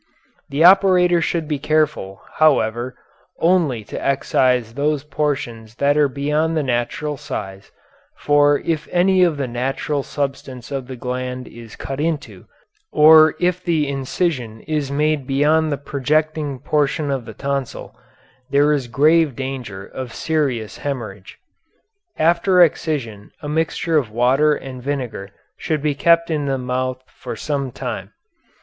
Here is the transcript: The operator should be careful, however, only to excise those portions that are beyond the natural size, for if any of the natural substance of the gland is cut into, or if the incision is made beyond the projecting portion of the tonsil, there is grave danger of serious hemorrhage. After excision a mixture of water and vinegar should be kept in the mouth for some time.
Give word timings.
The 0.49 0.63
operator 0.63 1.21
should 1.21 1.47
be 1.47 1.59
careful, 1.59 2.23
however, 2.37 2.95
only 3.37 3.83
to 3.83 4.03
excise 4.03 4.73
those 4.73 5.03
portions 5.03 5.75
that 5.75 5.95
are 5.95 6.07
beyond 6.09 6.57
the 6.57 6.63
natural 6.63 7.17
size, 7.17 7.71
for 8.17 8.57
if 8.65 8.87
any 8.91 9.21
of 9.23 9.37
the 9.37 9.47
natural 9.47 10.01
substance 10.01 10.71
of 10.71 10.87
the 10.87 10.95
gland 10.95 11.47
is 11.47 11.75
cut 11.75 11.99
into, 11.99 12.47
or 12.91 13.35
if 13.39 13.63
the 13.63 13.87
incision 13.87 14.61
is 14.61 14.89
made 14.89 15.27
beyond 15.27 15.71
the 15.71 15.77
projecting 15.77 16.57
portion 16.57 17.11
of 17.11 17.25
the 17.25 17.35
tonsil, 17.35 17.95
there 18.49 18.73
is 18.73 18.87
grave 18.87 19.35
danger 19.35 19.85
of 19.85 20.15
serious 20.15 20.79
hemorrhage. 20.79 21.37
After 22.17 22.59
excision 22.63 23.29
a 23.43 23.47
mixture 23.47 23.97
of 23.99 24.09
water 24.09 24.55
and 24.55 24.81
vinegar 24.81 25.29
should 25.57 25.83
be 25.83 25.93
kept 25.93 26.31
in 26.31 26.47
the 26.47 26.57
mouth 26.57 27.03
for 27.07 27.35
some 27.35 27.71
time. 27.71 28.13